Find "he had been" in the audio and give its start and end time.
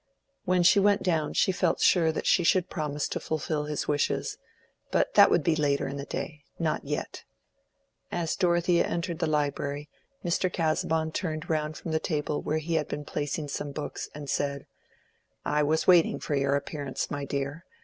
12.57-13.05